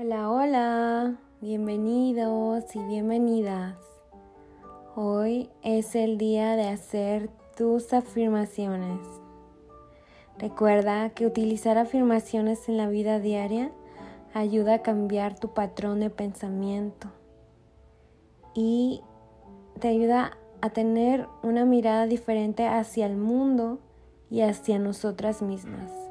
Hola, 0.00 0.30
hola, 0.30 1.16
bienvenidos 1.40 2.76
y 2.76 2.78
bienvenidas. 2.84 3.74
Hoy 4.94 5.50
es 5.64 5.96
el 5.96 6.18
día 6.18 6.54
de 6.54 6.68
hacer 6.68 7.30
tus 7.56 7.92
afirmaciones. 7.92 9.00
Recuerda 10.38 11.10
que 11.10 11.26
utilizar 11.26 11.78
afirmaciones 11.78 12.68
en 12.68 12.76
la 12.76 12.88
vida 12.88 13.18
diaria 13.18 13.72
ayuda 14.34 14.74
a 14.74 14.82
cambiar 14.82 15.36
tu 15.36 15.52
patrón 15.52 15.98
de 15.98 16.10
pensamiento 16.10 17.08
y 18.54 19.02
te 19.80 19.88
ayuda 19.88 20.38
a 20.60 20.70
tener 20.70 21.26
una 21.42 21.64
mirada 21.64 22.06
diferente 22.06 22.68
hacia 22.68 23.04
el 23.06 23.16
mundo 23.16 23.80
y 24.30 24.42
hacia 24.42 24.78
nosotras 24.78 25.42
mismas 25.42 26.07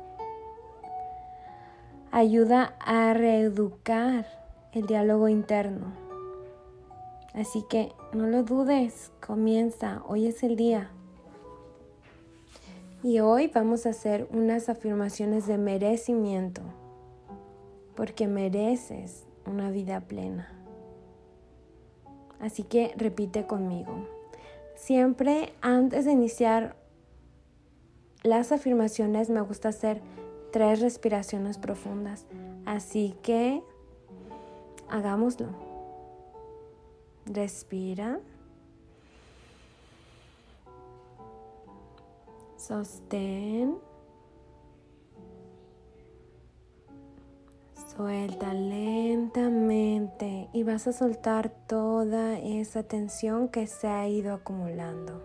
ayuda 2.18 2.74
a 2.80 3.14
reeducar 3.14 4.26
el 4.72 4.88
diálogo 4.88 5.30
interno. 5.30 5.94
Así 7.36 7.64
que 7.70 7.92
no 8.12 8.26
lo 8.26 8.42
dudes, 8.42 9.12
comienza, 9.24 10.02
hoy 10.08 10.26
es 10.26 10.42
el 10.42 10.56
día. 10.56 10.90
Y 13.04 13.20
hoy 13.20 13.52
vamos 13.54 13.86
a 13.86 13.90
hacer 13.90 14.28
unas 14.32 14.68
afirmaciones 14.68 15.46
de 15.46 15.60
merecimiento, 15.60 16.64
porque 17.96 18.28
mereces 18.28 19.28
una 19.46 19.70
vida 19.70 20.00
plena. 20.00 20.52
Así 22.40 22.64
que 22.64 22.96
repite 22.98 23.46
conmigo. 23.46 24.08
Siempre 24.74 25.54
antes 25.62 26.06
de 26.06 26.14
iniciar 26.14 26.78
las 28.24 28.52
afirmaciones 28.52 29.30
me 29.30 29.42
gusta 29.42 29.70
hacer 29.70 30.02
tres 30.52 30.82
respiraciones 30.82 31.58
profundas. 31.58 32.26
Así 32.66 33.16
que 33.22 33.64
hagámoslo. 34.90 35.48
Respira. 37.26 38.20
Sostén. 42.58 43.78
Suelta 47.96 48.54
lentamente 48.54 50.50
y 50.54 50.64
vas 50.64 50.88
a 50.88 50.94
soltar 50.94 51.50
toda 51.50 52.38
esa 52.38 52.84
tensión 52.84 53.50
que 53.50 53.66
se 53.66 53.88
ha 53.88 54.08
ido 54.08 54.34
acumulando. 54.34 55.24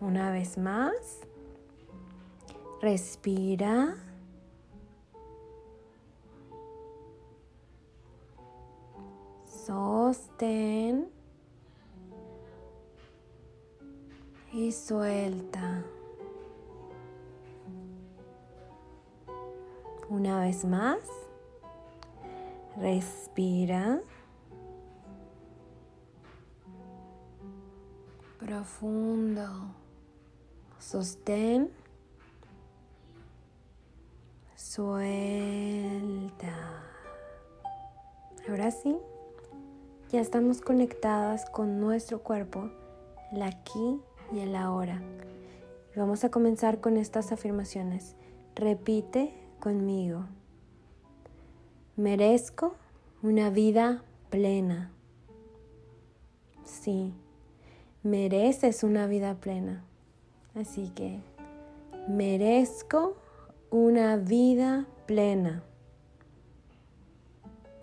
Una 0.00 0.30
vez 0.30 0.58
más. 0.58 1.20
Respira. 2.80 3.96
Sostén. 9.46 11.08
Y 14.52 14.72
suelta. 14.72 15.84
Una 20.08 20.40
vez 20.40 20.64
más. 20.64 21.00
Respira. 22.76 24.00
Profundo. 28.38 29.74
Sostén. 30.78 31.70
Suelta. 34.68 36.52
Ahora 38.48 38.72
sí, 38.72 38.96
ya 40.10 40.20
estamos 40.20 40.60
conectadas 40.60 41.48
con 41.48 41.80
nuestro 41.80 42.18
cuerpo, 42.18 42.68
el 43.30 43.42
aquí 43.42 44.00
y 44.32 44.40
el 44.40 44.56
ahora. 44.56 45.00
vamos 45.94 46.24
a 46.24 46.30
comenzar 46.32 46.80
con 46.80 46.96
estas 46.96 47.30
afirmaciones. 47.30 48.16
Repite 48.56 49.32
conmigo. 49.60 50.26
Merezco 51.94 52.74
una 53.22 53.50
vida 53.50 54.02
plena. 54.30 54.90
Sí, 56.64 57.14
mereces 58.02 58.82
una 58.82 59.06
vida 59.06 59.36
plena. 59.36 59.84
Así 60.56 60.90
que 60.90 61.20
merezco 62.08 63.16
una 63.70 64.16
vida 64.16 64.86
plena. 65.06 65.62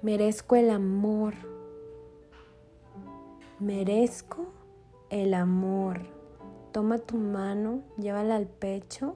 Merezco 0.02 0.56
el 0.56 0.70
amor. 0.70 1.34
Merezco 3.60 4.48
el 5.10 5.34
amor. 5.34 6.02
Toma 6.72 6.98
tu 6.98 7.18
mano, 7.18 7.82
llévala 7.98 8.36
al 8.36 8.48
pecho 8.48 9.16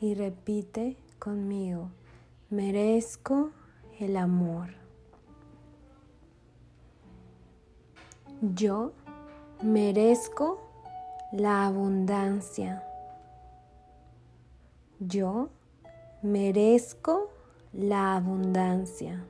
y 0.00 0.14
repite 0.14 0.96
conmigo. 1.18 1.90
Merezco 2.50 3.50
el 4.00 4.16
amor. 4.16 4.68
Yo 8.42 8.92
merezco 9.62 10.60
la 11.32 11.66
abundancia. 11.66 12.82
Yo 15.00 15.50
merezco 16.22 17.30
la 17.72 18.16
abundancia. 18.16 19.24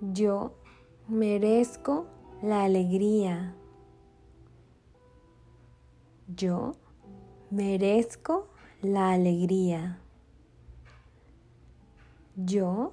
Yo 0.00 0.54
merezco 1.08 2.06
la 2.42 2.64
alegría. 2.64 3.54
Yo 6.34 6.74
merezco 7.50 8.48
la 8.82 9.12
alegría. 9.12 10.00
Yo 12.34 12.92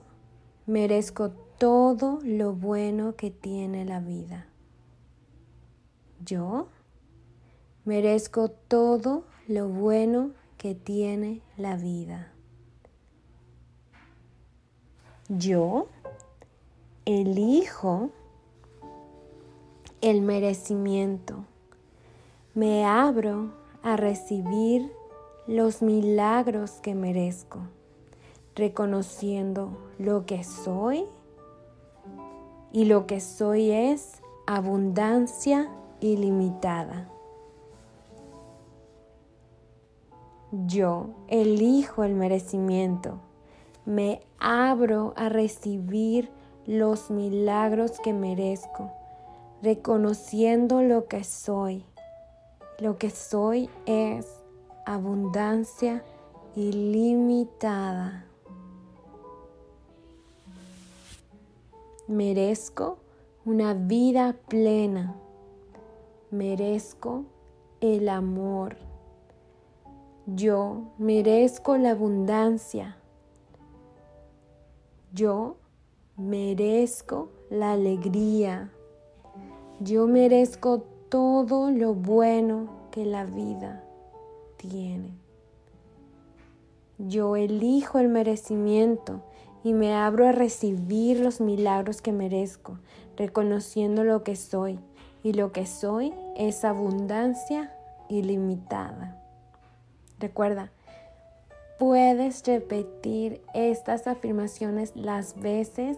merezco 0.67 1.31
todo 1.57 2.19
lo 2.23 2.53
bueno 2.53 3.15
que 3.15 3.31
tiene 3.31 3.83
la 3.83 3.99
vida. 3.99 4.47
Yo 6.23 6.69
merezco 7.85 8.49
todo 8.49 9.23
lo 9.47 9.67
bueno 9.67 10.31
que 10.57 10.75
tiene 10.75 11.41
la 11.57 11.75
vida. 11.75 12.31
Yo 15.27 15.87
elijo 17.05 18.11
el 20.01 20.21
merecimiento. 20.21 21.45
Me 22.53 22.85
abro 22.85 23.53
a 23.81 23.97
recibir 23.97 24.91
los 25.47 25.81
milagros 25.81 26.71
que 26.81 26.95
merezco, 26.95 27.59
reconociendo 28.55 29.77
lo 29.97 30.25
que 30.25 30.43
soy 30.43 31.05
y 32.71 32.85
lo 32.85 33.07
que 33.07 33.19
soy 33.19 33.71
es 33.71 34.21
abundancia 34.45 35.69
ilimitada. 35.99 37.12
Yo 40.67 41.07
elijo 41.29 42.03
el 42.03 42.13
merecimiento. 42.13 43.17
Me 43.85 44.21
abro 44.37 45.15
a 45.17 45.27
recibir 45.27 46.29
los 46.67 47.09
milagros 47.09 47.99
que 48.03 48.13
merezco, 48.13 48.91
reconociendo 49.63 50.83
lo 50.83 51.07
que 51.07 51.23
soy. 51.23 51.83
Lo 52.77 52.99
que 52.99 53.09
soy 53.09 53.67
es 53.87 54.27
abundancia 54.85 56.03
ilimitada. 56.55 58.27
Merezco 62.07 62.99
una 63.43 63.73
vida 63.73 64.35
plena. 64.47 65.15
Merezco 66.29 67.23
el 67.81 68.07
amor. 68.07 68.92
Yo 70.25 70.93
merezco 70.97 71.77
la 71.77 71.91
abundancia. 71.91 72.95
Yo 75.13 75.57
merezco 76.15 77.29
la 77.49 77.73
alegría. 77.73 78.71
Yo 79.81 80.07
merezco 80.07 80.85
todo 81.09 81.71
lo 81.71 81.93
bueno 81.93 82.69
que 82.91 83.05
la 83.05 83.25
vida 83.25 83.83
tiene. 84.55 85.11
Yo 86.97 87.35
elijo 87.35 87.99
el 87.99 88.07
merecimiento 88.07 89.21
y 89.61 89.73
me 89.73 89.93
abro 89.93 90.25
a 90.25 90.31
recibir 90.31 91.19
los 91.19 91.41
milagros 91.41 92.01
que 92.01 92.13
merezco, 92.13 92.79
reconociendo 93.17 94.05
lo 94.05 94.23
que 94.23 94.37
soy. 94.37 94.79
Y 95.21 95.33
lo 95.33 95.51
que 95.51 95.65
soy 95.65 96.13
es 96.37 96.63
abundancia 96.63 97.73
ilimitada. 98.07 99.22
Recuerda, 100.19 100.71
puedes 101.79 102.45
repetir 102.45 103.41
estas 103.53 104.07
afirmaciones 104.07 104.95
las 104.95 105.39
veces 105.39 105.97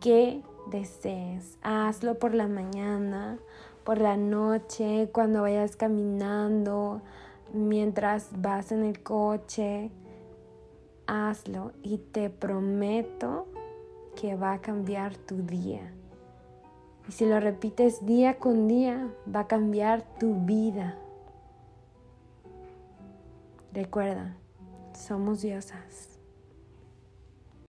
que 0.00 0.42
desees. 0.70 1.58
Hazlo 1.62 2.18
por 2.18 2.34
la 2.34 2.48
mañana, 2.48 3.38
por 3.84 3.98
la 4.00 4.16
noche, 4.16 5.08
cuando 5.12 5.42
vayas 5.42 5.76
caminando, 5.76 7.02
mientras 7.52 8.28
vas 8.40 8.72
en 8.72 8.84
el 8.84 9.02
coche. 9.02 9.90
Hazlo 11.06 11.72
y 11.82 11.98
te 11.98 12.30
prometo 12.30 13.46
que 14.16 14.34
va 14.34 14.54
a 14.54 14.60
cambiar 14.60 15.16
tu 15.16 15.36
día. 15.42 15.92
Y 17.08 17.12
si 17.12 17.26
lo 17.26 17.38
repites 17.38 18.04
día 18.04 18.38
con 18.38 18.66
día, 18.66 19.08
va 19.32 19.40
a 19.40 19.46
cambiar 19.46 20.02
tu 20.18 20.34
vida. 20.44 20.98
Recuerda, 23.76 24.34
somos 24.94 25.42
diosas. 25.42 26.15